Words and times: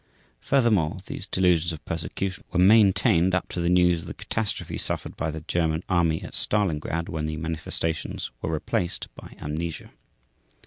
Furthermore, 0.39 0.97
these 1.05 1.27
delusions 1.27 1.71
of 1.71 1.85
persecution 1.85 2.43
were 2.51 2.57
maintained 2.57 3.35
up 3.35 3.47
to 3.49 3.61
the 3.61 3.69
news 3.69 3.99
of 4.01 4.07
the 4.07 4.15
catastrophe 4.15 4.75
suffered 4.75 5.15
by 5.15 5.29
the 5.29 5.41
German 5.41 5.83
Army 5.87 6.23
at 6.23 6.33
Stalingrad 6.33 7.07
when 7.07 7.27
the 7.27 7.37
manifestations 7.37 8.31
were 8.41 8.51
replaced 8.51 9.13
by 9.15 9.35
amnesia. 9.39 9.91